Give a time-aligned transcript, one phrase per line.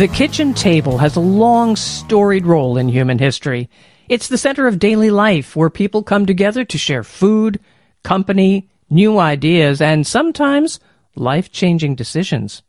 [0.00, 3.68] The kitchen table has a long, storied role in human history.
[4.08, 7.60] It's the center of daily life where people come together to share food,
[8.02, 10.80] company, new ideas, and sometimes
[11.16, 12.62] life-changing decisions.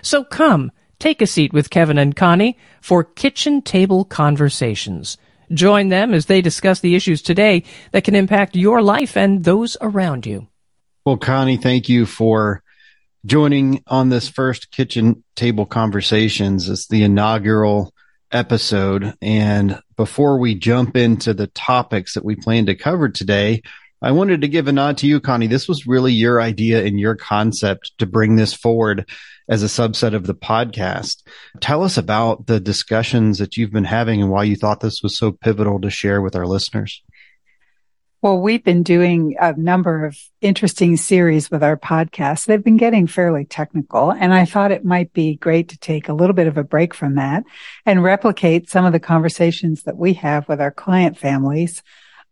[0.00, 5.18] So come, take a seat with Kevin and Connie for Kitchen Table Conversations.
[5.52, 9.76] Join them as they discuss the issues today that can impact your life and those
[9.82, 10.48] around you.
[11.04, 12.62] Well, Connie, thank you for
[13.26, 16.68] joining on this first kitchen table conversations.
[16.68, 17.92] It's the inaugural
[18.30, 19.14] episode.
[19.20, 23.62] And before we jump into the topics that we plan to cover today,
[24.00, 25.48] I wanted to give a nod to you, Connie.
[25.48, 29.08] This was really your idea and your concept to bring this forward
[29.48, 31.24] as a subset of the podcast.
[31.60, 35.18] Tell us about the discussions that you've been having and why you thought this was
[35.18, 37.02] so pivotal to share with our listeners.
[38.20, 42.46] Well, we've been doing a number of interesting series with our podcast.
[42.46, 46.12] They've been getting fairly technical, and I thought it might be great to take a
[46.12, 47.44] little bit of a break from that
[47.86, 51.84] and replicate some of the conversations that we have with our client families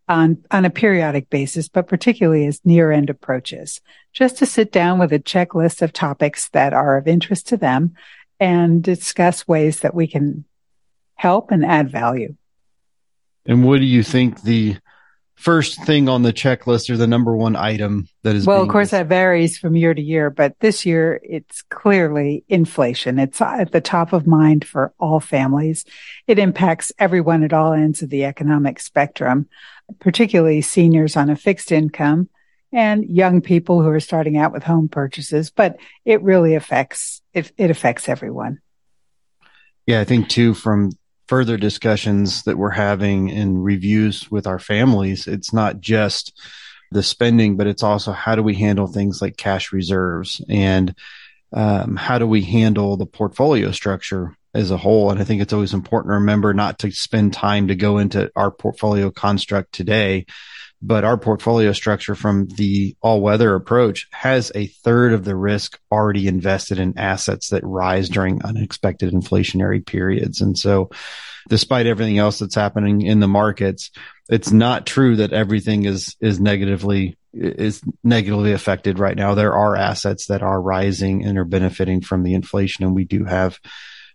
[0.08, 3.80] on, on a periodic basis, but particularly as near end approaches,
[4.12, 7.94] just to sit down with a checklist of topics that are of interest to them
[8.40, 10.46] and discuss ways that we can
[11.14, 12.34] help and add value.
[13.44, 14.78] And what do you think the
[15.36, 18.90] first thing on the checklist or the number one item that is well of course
[18.90, 23.18] that varies from year to year but this year it's clearly inflation.
[23.18, 25.84] It's at the top of mind for all families.
[26.26, 29.48] It impacts everyone at all ends of the economic spectrum
[30.00, 32.28] particularly seniors on a fixed income
[32.72, 37.52] and young people who are starting out with home purchases but it really affects it,
[37.58, 38.58] it affects everyone.
[39.84, 40.92] Yeah i think too from
[41.28, 46.38] further discussions that we're having in reviews with our families, it's not just
[46.92, 50.94] the spending, but it's also how do we handle things like cash reserves and
[51.52, 55.10] um, how do we handle the portfolio structure as a whole?
[55.10, 58.30] And I think it's always important to remember not to spend time to go into
[58.34, 60.26] our portfolio construct today,
[60.82, 65.78] but our portfolio structure from the all weather approach has a third of the risk
[65.90, 70.40] already invested in assets that rise during unexpected inflationary periods.
[70.40, 70.90] And so
[71.48, 73.90] despite everything else that's happening in the markets,
[74.28, 79.34] it's not true that everything is, is negatively is negatively affected right now.
[79.34, 82.84] There are assets that are rising and are benefiting from the inflation.
[82.84, 83.58] And we do have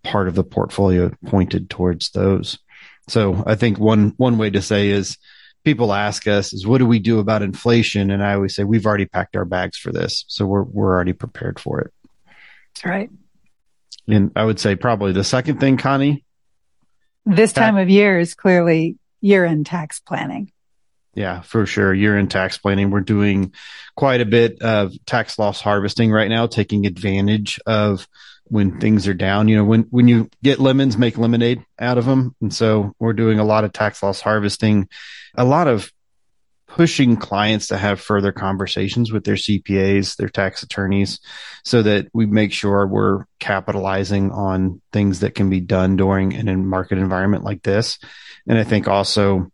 [0.04, 2.60] part of the portfolio pointed towards those.
[3.08, 5.18] So I think one, one way to say is
[5.64, 8.12] people ask us is what do we do about inflation?
[8.12, 10.26] And I always say we've already packed our bags for this.
[10.28, 11.94] So we're, we're already prepared for it.
[12.84, 13.10] Right.
[14.08, 16.24] And I would say probably the second thing, Connie.
[17.26, 20.52] This time of year is clearly year end tax planning.
[21.14, 21.94] Yeah, for sure.
[21.94, 22.90] Year end tax planning.
[22.90, 23.54] We're doing
[23.96, 28.08] quite a bit of tax loss harvesting right now, taking advantage of
[28.52, 29.48] when things are down.
[29.48, 32.36] You know, when, when you get lemons, make lemonade out of them.
[32.42, 34.90] And so we're doing a lot of tax loss harvesting,
[35.36, 35.90] a lot of
[36.68, 41.22] pushing clients to have further conversations with their CPAs, their tax attorneys,
[41.64, 46.50] so that we make sure we're capitalizing on things that can be done during an
[46.50, 48.00] in market environment like this.
[48.50, 49.50] And I think also,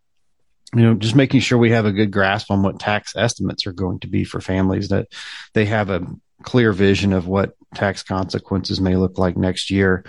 [0.73, 3.73] you know, just making sure we have a good grasp on what tax estimates are
[3.73, 5.07] going to be for families that
[5.53, 6.01] they have a
[6.43, 10.05] clear vision of what tax consequences may look like next year.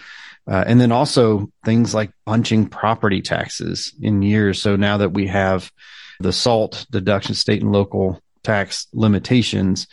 [0.47, 4.63] Uh, and then also things like bunching property taxes in years.
[4.63, 5.71] So now that we have
[6.21, 9.87] the SALT deduction, state and local tax limitations,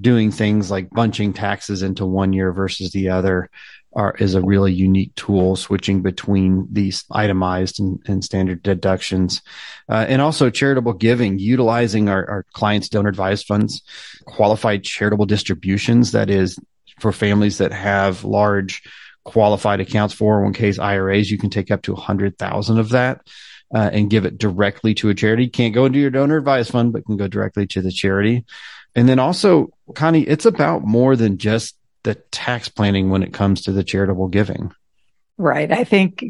[0.00, 3.50] doing things like bunching taxes into one year versus the other
[3.98, 9.42] are, is a really unique tool, switching between these itemized and, and standard deductions.
[9.88, 13.82] Uh, and also charitable giving, utilizing our, our clients' donor advised funds,
[14.24, 16.12] qualified charitable distributions.
[16.12, 16.60] That is
[17.00, 18.82] for families that have large
[19.24, 23.20] qualified accounts, 401ks, IRAs, you can take up to 100,000 of that.
[23.74, 25.46] Uh, and give it directly to a charity.
[25.46, 28.46] Can't go into your donor advised fund, but can go directly to the charity.
[28.96, 31.77] And then also, Connie, it's about more than just
[32.08, 34.72] the tax planning when it comes to the charitable giving.
[35.36, 35.70] Right.
[35.70, 36.24] I think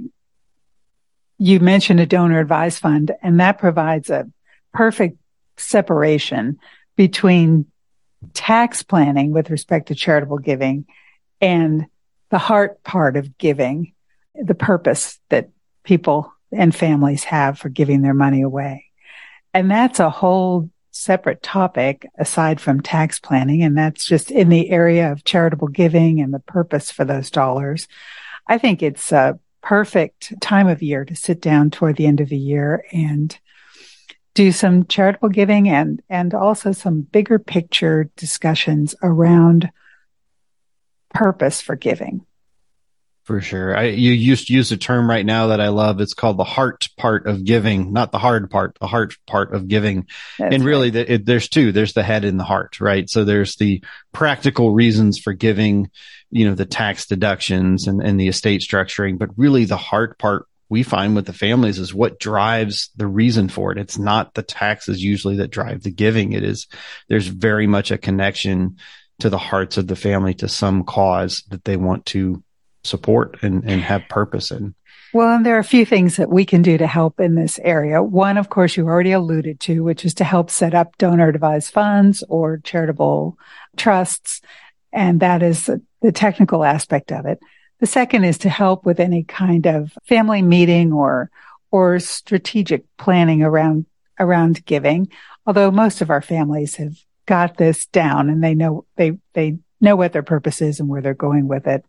[1.39, 4.29] you mentioned a donor advised fund and that provides a
[4.75, 5.19] perfect
[5.57, 6.59] separation
[6.97, 7.67] between
[8.35, 10.85] tax planning with respect to charitable giving
[11.41, 11.87] and
[12.31, 13.93] the heart part of giving,
[14.35, 15.51] the purpose that
[15.85, 18.87] people and families have for giving their money away.
[19.55, 23.63] And that's a whole separate topic aside from tax planning.
[23.63, 27.89] And that's just in the area of charitable giving and the purpose for those dollars.
[28.47, 32.29] I think it's a perfect time of year to sit down toward the end of
[32.29, 33.39] the year and
[34.35, 39.71] do some charitable giving and, and also some bigger picture discussions around
[41.13, 42.25] purpose for giving.
[43.29, 43.77] For sure.
[43.77, 46.01] I, you used to use a term right now that I love.
[46.01, 49.69] It's called the heart part of giving, not the hard part, the heart part of
[49.69, 50.07] giving.
[50.39, 51.07] That's and really, right.
[51.07, 51.71] the, it, there's two.
[51.71, 53.07] There's the head and the heart, right?
[53.07, 55.91] So there's the practical reasons for giving,
[56.31, 60.47] you know, the tax deductions and, and the estate structuring, but really the heart part
[60.71, 63.79] we find with the families is what drives the reason for it.
[63.79, 66.33] It's not the taxes usually that drive the giving.
[66.33, 66.67] It is,
[67.09, 68.79] there's very much a connection
[69.19, 72.43] to the hearts of the family to some cause that they want to
[72.85, 74.75] support and, and have purpose in.
[75.15, 77.59] Well, and there are a few things that we can do to help in this
[77.61, 78.03] area.
[78.03, 81.73] One, of course, you already alluded to, which is to help set up donor advised
[81.73, 83.39] funds or charitable
[83.77, 84.43] trusts.
[84.93, 85.71] And that is
[86.03, 87.39] the technical aspect of it.
[87.81, 91.31] The second is to help with any kind of family meeting or,
[91.71, 93.87] or strategic planning around,
[94.19, 95.09] around giving.
[95.47, 99.97] Although most of our families have got this down and they know, they, they know
[99.97, 101.85] what their purpose is and where they're going with it.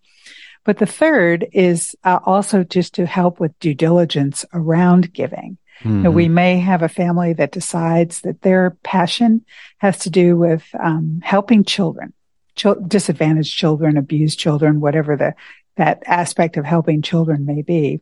[0.63, 5.57] But the third is uh, also just to help with due diligence around giving.
[5.83, 6.11] Mm-hmm.
[6.11, 9.45] we may have a family that decides that their passion
[9.77, 12.11] has to do with um, helping children,
[12.55, 15.35] ch- disadvantaged children, abused children, whatever the
[15.77, 18.01] that aspect of helping children may be.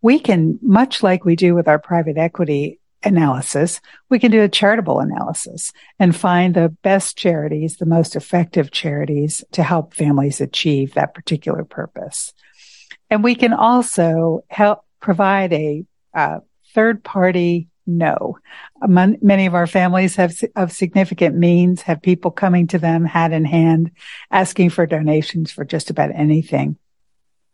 [0.00, 4.48] We can, much like we do with our private equity analysis, we can do a
[4.48, 10.94] charitable analysis and find the best charities, the most effective charities to help families achieve
[10.94, 12.34] that particular purpose.
[13.08, 15.84] And we can also help provide a
[16.74, 18.38] third party no.
[18.86, 23.44] Many of our families have of significant means have people coming to them hat in
[23.44, 23.90] hand,
[24.30, 26.76] asking for donations for just about anything.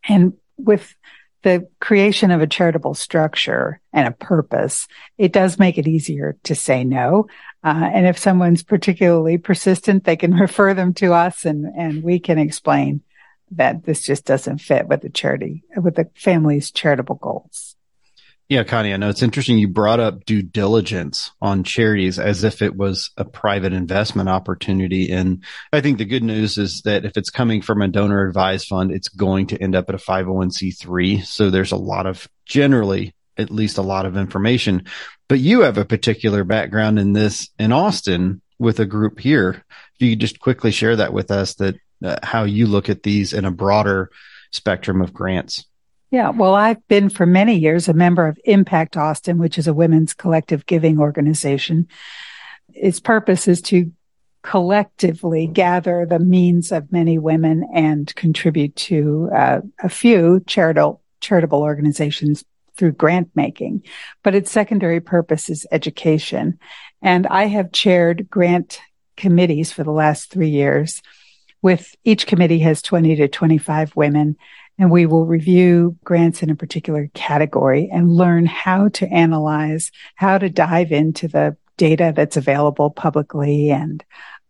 [0.08, 0.94] And with
[1.42, 4.88] the creation of a charitable structure and a purpose,
[5.18, 7.28] it does make it easier to say no.
[7.62, 12.18] Uh, and if someone's particularly persistent, they can refer them to us and, and we
[12.18, 13.02] can explain
[13.52, 17.75] that this just doesn't fit with the charity, with the family's charitable goals.
[18.48, 22.62] Yeah, Connie, I know it's interesting you brought up due diligence on charities as if
[22.62, 25.10] it was a private investment opportunity.
[25.10, 28.68] And I think the good news is that if it's coming from a donor advised
[28.68, 31.24] fund, it's going to end up at a 501c3.
[31.24, 34.84] So there's a lot of generally at least a lot of information,
[35.28, 39.64] but you have a particular background in this in Austin with a group here.
[39.94, 43.02] If you could just quickly share that with us that uh, how you look at
[43.02, 44.10] these in a broader
[44.52, 45.66] spectrum of grants.
[46.16, 49.74] Yeah, well, I've been for many years a member of Impact Austin, which is a
[49.74, 51.88] women's collective giving organization.
[52.72, 53.92] Its purpose is to
[54.42, 61.60] collectively gather the means of many women and contribute to uh, a few charitable charitable
[61.60, 62.46] organizations
[62.78, 63.82] through grant making.
[64.22, 66.58] But its secondary purpose is education.
[67.02, 68.80] And I have chaired grant
[69.18, 71.02] committees for the last three years
[71.60, 74.36] with each committee has 20 to 25 women
[74.78, 80.38] and we will review grants in a particular category and learn how to analyze, how
[80.38, 84.04] to dive into the data that's available publicly and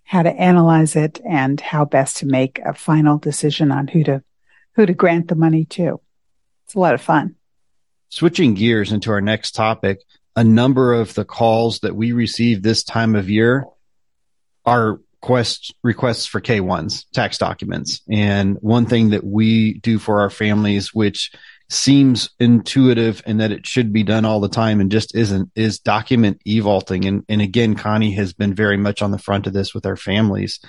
[0.04, 4.22] how to analyze it and how best to make a final decision on who to,
[4.74, 6.00] who to grant the money to.
[6.64, 7.36] It's a lot of fun.
[8.08, 10.00] Switching gears into our next topic,
[10.36, 13.64] a number of the calls that we receive this time of year
[14.64, 18.00] are requests requests for K1s, tax documents.
[18.10, 21.32] And one thing that we do for our families, which
[21.68, 25.80] seems intuitive and that it should be done all the time and just isn't, is
[25.80, 27.04] document e-vaulting.
[27.06, 29.96] And, and again, Connie has been very much on the front of this with our
[29.96, 30.60] families.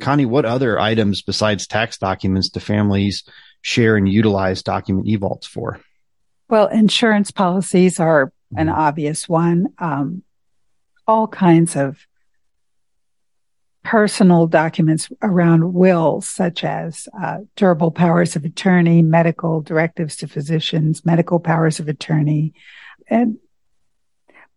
[0.00, 3.22] Connie, what other items besides tax documents do families
[3.60, 5.78] share and utilize document e-vaults for?
[6.48, 8.80] Well, insurance policies are an mm-hmm.
[8.80, 9.68] obvious one.
[9.78, 10.24] Um,
[11.06, 12.04] all kinds of
[13.84, 21.04] personal documents around wills, such as uh, durable powers of attorney, medical directives to physicians,
[21.04, 22.54] medical powers of attorney,
[23.08, 23.38] and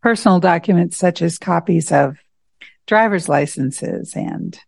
[0.01, 2.17] personal documents such as copies of
[2.86, 4.60] driver's licenses and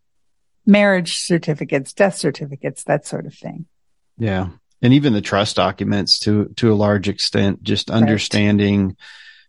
[0.65, 3.67] marriage certificates, death certificates, that sort of thing.
[4.17, 4.49] Yeah.
[4.81, 8.95] And even the trust documents to, to a large extent, just understanding, right.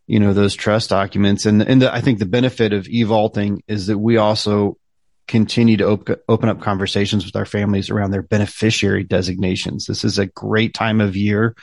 [0.06, 1.46] you know, those trust documents.
[1.46, 4.76] And, and the, I think the benefit of e-vaulting is that we also
[5.28, 9.86] continue to op- open up conversations with our families around their beneficiary designations.
[9.86, 11.54] This is a great time of year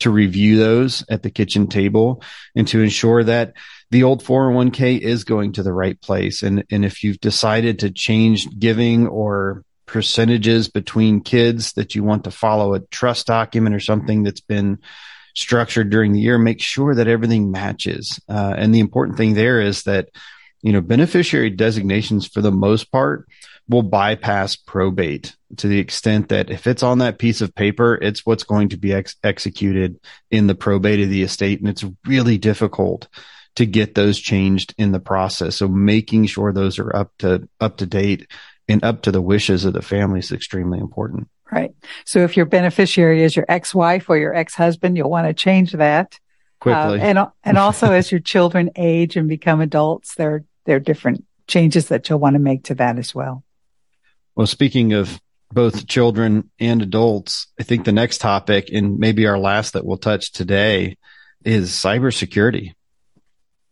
[0.00, 2.22] to review those at the kitchen table
[2.54, 3.54] and to ensure that
[3.90, 6.42] the old 401k is going to the right place.
[6.42, 12.24] And, and if you've decided to change giving or percentages between kids that you want
[12.24, 14.78] to follow a trust document or something that's been
[15.34, 18.20] structured during the year, make sure that everything matches.
[18.28, 20.10] Uh, and the important thing there is that
[20.62, 23.28] you know, beneficiary designations for the most part
[23.68, 28.24] will bypass probate to the extent that if it's on that piece of paper, it's
[28.24, 30.00] what's going to be ex- executed
[30.30, 31.60] in the probate of the estate.
[31.60, 33.08] And it's really difficult
[33.56, 35.56] to get those changed in the process.
[35.56, 38.30] So making sure those are up to, up to date
[38.68, 41.28] and up to the wishes of the family is extremely important.
[41.50, 41.74] Right.
[42.04, 46.18] So if your beneficiary is your ex-wife or your ex-husband, you'll want to change that
[46.60, 47.00] quickly.
[47.00, 51.24] Uh, and and also as your children age and become adults, there there are different
[51.46, 53.44] changes that you'll want to make to that as well.
[54.34, 59.38] Well, speaking of both children and adults, I think the next topic and maybe our
[59.38, 60.96] last that we'll touch today
[61.44, 62.74] is cybersecurity.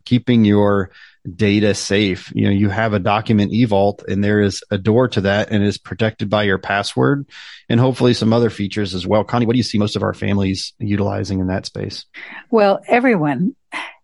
[0.06, 0.90] Keeping your
[1.34, 2.32] data safe.
[2.34, 5.64] You know, you have a document eVault and there is a door to that and
[5.64, 7.26] is protected by your password
[7.68, 9.24] and hopefully some other features as well.
[9.24, 12.06] Connie, what do you see most of our families utilizing in that space?
[12.50, 13.56] Well, everyone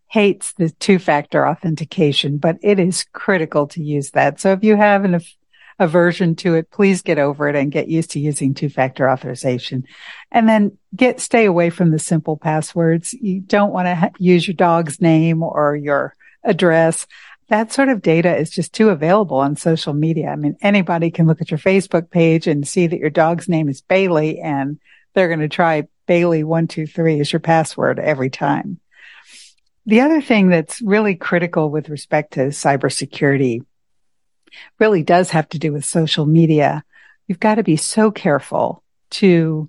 [0.08, 4.40] hates the two factor authentication, but it is critical to use that.
[4.40, 5.14] So if you have an
[5.78, 9.84] aversion to it, please get over it and get used to using two factor authorization.
[10.30, 13.12] And then get, stay away from the simple passwords.
[13.12, 16.14] You don't want to ha- use your dog's name or your
[16.44, 17.06] address.
[17.48, 20.28] That sort of data is just too available on social media.
[20.28, 23.68] I mean, anybody can look at your Facebook page and see that your dog's name
[23.68, 24.78] is Bailey and
[25.14, 28.80] they're going to try Bailey one, two, three as your password every time.
[29.84, 33.64] The other thing that's really critical with respect to cybersecurity
[34.78, 36.84] really does have to do with social media.
[37.26, 39.68] You've got to be so careful to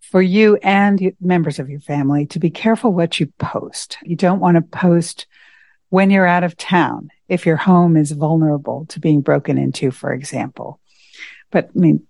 [0.00, 3.96] for you and members of your family to be careful what you post.
[4.02, 5.26] You don't want to post
[5.88, 10.12] when you're out of town if your home is vulnerable to being broken into, for
[10.12, 10.80] example.
[11.50, 12.06] But I mean,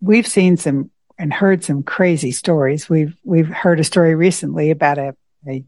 [0.00, 2.88] we've seen some and heard some crazy stories.
[2.88, 5.14] We've we've heard a story recently about a,
[5.46, 5.64] a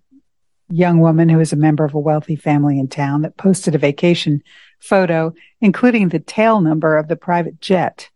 [0.71, 3.79] young woman who is a member of a wealthy family in town that posted a
[3.79, 4.43] vacation
[4.81, 8.09] photo, including the tail number of the private jet.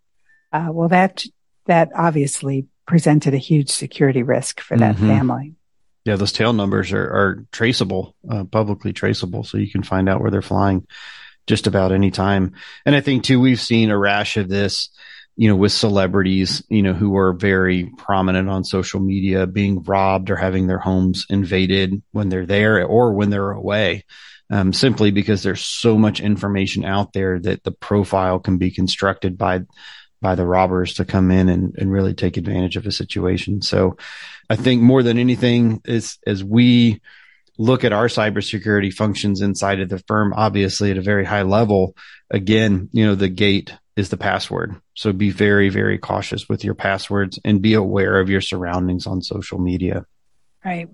[0.52, 1.24] Uh, well, that
[1.66, 5.08] that obviously presented a huge security risk for that mm-hmm.
[5.08, 5.54] family.
[6.04, 10.22] Yeah, those tail numbers are, are traceable, uh, publicly traceable, so you can find out
[10.22, 10.86] where they're flying
[11.46, 12.54] just about any time.
[12.86, 14.88] And I think too, we've seen a rash of this,
[15.38, 20.30] you know, with celebrities, you know, who are very prominent on social media being robbed
[20.30, 24.04] or having their homes invaded when they're there or when they're away.
[24.50, 29.38] Um, simply because there's so much information out there that the profile can be constructed
[29.38, 29.61] by
[30.21, 33.62] by the robbers to come in and, and really take advantage of a situation.
[33.62, 33.97] So
[34.50, 37.00] I think more than anything is as we
[37.59, 41.95] look at our cybersecurity functions inside of the firm, obviously at a very high level,
[42.28, 44.80] again, you know, the gate is the password.
[44.94, 49.22] So be very, very cautious with your passwords and be aware of your surroundings on
[49.22, 50.06] social media.
[50.64, 50.88] Right.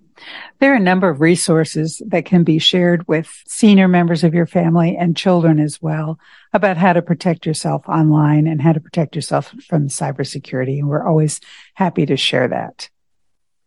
[0.61, 4.47] There are a number of resources that can be shared with senior members of your
[4.47, 6.19] family and children as well
[6.53, 10.79] about how to protect yourself online and how to protect yourself from cybersecurity.
[10.79, 11.41] And we're always
[11.75, 12.89] happy to share that.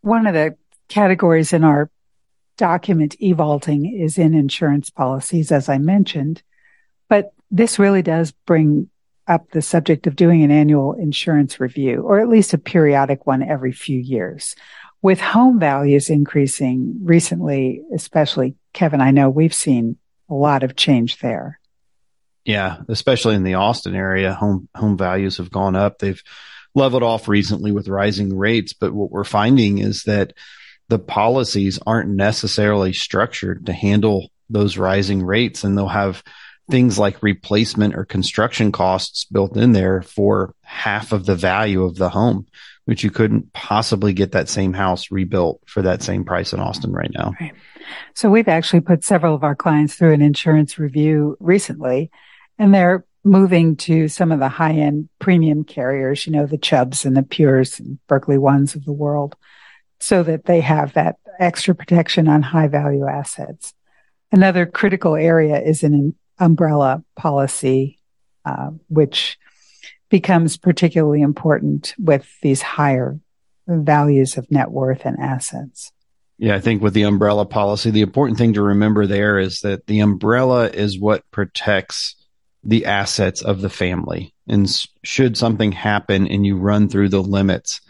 [0.00, 0.56] One of the
[0.88, 1.90] categories in our
[2.56, 6.42] document e-vaulting is in insurance policies, as I mentioned,
[7.08, 8.90] but this really does bring
[9.28, 13.42] up the subject of doing an annual insurance review or at least a periodic one
[13.42, 14.56] every few years
[15.02, 19.96] with home values increasing recently, especially Kevin, I know we've seen
[20.28, 21.60] a lot of change there.
[22.44, 25.98] Yeah, especially in the Austin area, home home values have gone up.
[25.98, 26.22] They've
[26.74, 30.32] leveled off recently with rising rates, but what we're finding is that
[30.88, 36.22] the policies aren't necessarily structured to handle those rising rates and they'll have
[36.70, 41.96] things like replacement or construction costs built in there for half of the value of
[41.96, 42.46] the home
[42.88, 46.90] which you couldn't possibly get that same house rebuilt for that same price in Austin
[46.90, 47.34] right now.
[47.38, 47.52] Right.
[48.14, 52.10] So we've actually put several of our clients through an insurance review recently,
[52.58, 57.04] and they're moving to some of the high end premium carriers, you know, the Chubbs
[57.04, 59.36] and the Pures and Berkley Ones of the world,
[60.00, 63.74] so that they have that extra protection on high value assets.
[64.32, 67.98] Another critical area is an umbrella policy,
[68.44, 69.38] uh, which
[70.08, 73.18] becomes particularly important with these higher
[73.66, 75.92] values of net worth and assets.
[76.38, 79.86] Yeah, I think with the umbrella policy, the important thing to remember there is that
[79.86, 82.14] the umbrella is what protects
[82.62, 84.34] the assets of the family.
[84.46, 84.68] And
[85.02, 87.80] should something happen and you run through the limits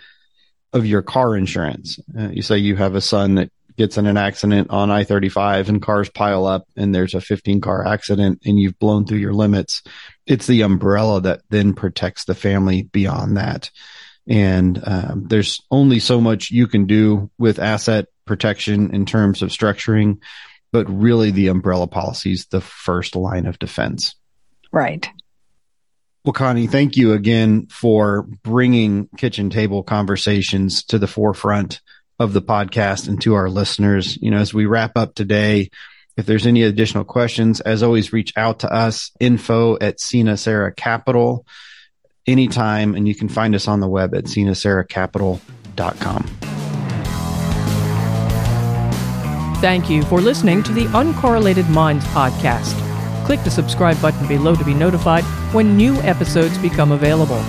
[0.73, 4.17] of your car insurance, uh, you say you have a son that gets in an
[4.17, 8.59] accident on I 35 and cars pile up and there's a 15 car accident and
[8.59, 9.83] you've blown through your limits,
[10.27, 13.71] it's the umbrella that then protects the family beyond that.
[14.27, 19.49] And um, there's only so much you can do with asset protection in terms of
[19.49, 20.19] structuring.
[20.71, 24.15] but really the umbrella policy is the first line of defense.
[24.71, 25.09] Right.
[26.25, 31.81] Well, Connie, thank you again for bringing kitchen table conversations to the forefront
[32.19, 34.17] of the podcast and to our listeners.
[34.21, 35.71] You know, as we wrap up today,
[36.17, 40.75] if there's any additional questions, as always, reach out to us, info at Sina Sarah
[40.75, 41.47] Capital
[42.27, 42.95] anytime.
[42.95, 46.23] And you can find us on the web at sinasarahcapital.com.
[49.61, 52.77] Thank you for listening to the Uncorrelated Minds podcast.
[53.27, 57.43] Click the subscribe button below to be notified when new episodes become available.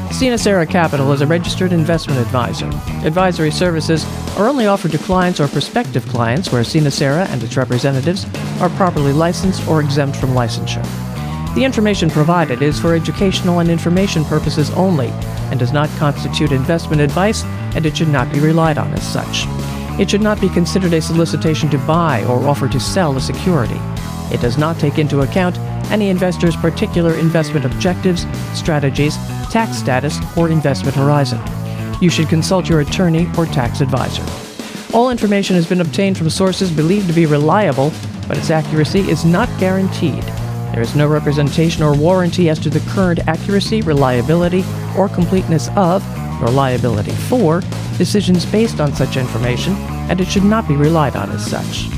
[0.08, 2.66] Sinasara Capital is a registered investment advisor.
[3.06, 4.04] Advisory services
[4.36, 8.26] are only offered to clients or prospective clients where Sinasara and its representatives
[8.60, 10.84] are properly licensed or exempt from licensure.
[11.54, 15.10] The information provided is for educational and information purposes only
[15.52, 17.44] and does not constitute investment advice,
[17.76, 19.46] and it should not be relied on as such.
[19.98, 23.78] It should not be considered a solicitation to buy or offer to sell a security.
[24.32, 25.58] It does not take into account
[25.90, 29.16] any investor's particular investment objectives, strategies,
[29.50, 31.40] tax status, or investment horizon.
[32.00, 34.24] You should consult your attorney or tax advisor.
[34.94, 37.92] All information has been obtained from sources believed to be reliable,
[38.26, 40.22] but its accuracy is not guaranteed.
[40.72, 44.64] There is no representation or warranty as to the current accuracy, reliability,
[44.96, 46.02] or completeness of,
[46.40, 47.60] or liability for,
[48.00, 49.74] decisions based on such information,
[50.08, 51.90] and it should not be relied on as such.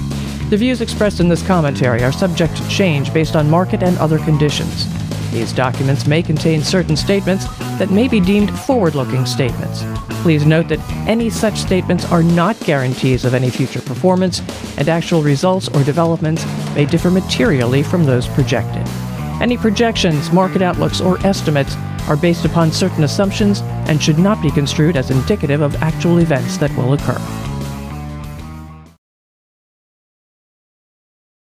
[0.50, 4.18] The views expressed in this commentary are subject to change based on market and other
[4.18, 4.88] conditions.
[5.30, 7.46] These documents may contain certain statements
[7.78, 9.84] that may be deemed forward looking statements.
[10.24, 14.40] Please note that any such statements are not guarantees of any future performance,
[14.78, 16.44] and actual results or developments
[16.74, 18.82] may differ materially from those projected.
[19.40, 21.76] Any projections, market outlooks, or estimates
[22.08, 26.56] are based upon certain assumptions and should not be construed as indicative of actual events
[26.58, 27.41] that will occur.